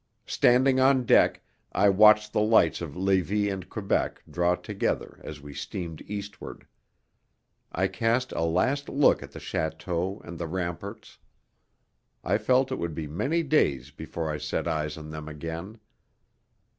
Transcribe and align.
Standing 0.25 0.79
on 0.79 1.05
deck, 1.05 1.43
I 1.73 1.87
watched 1.89 2.33
the 2.33 2.41
lights 2.41 2.81
of 2.81 2.97
Levis 2.97 3.51
and 3.51 3.69
Quebec 3.69 4.23
draw 4.27 4.55
together 4.55 5.21
as 5.23 5.41
we 5.41 5.53
steamed 5.53 6.01
eastward. 6.07 6.65
I 7.71 7.87
cast 7.87 8.31
a 8.31 8.41
last 8.41 8.89
look 8.89 9.21
at 9.21 9.31
the 9.31 9.39
château 9.39 10.19
and 10.27 10.39
the 10.39 10.47
ramparts. 10.47 11.19
I 12.23 12.39
felt 12.39 12.71
it 12.71 12.79
would 12.79 12.95
be 12.95 13.05
many 13.05 13.43
days 13.43 13.91
before 13.91 14.27
I 14.31 14.39
set 14.39 14.67
eyes 14.67 14.97
on 14.97 15.11
them 15.11 15.27
again. 15.29 15.77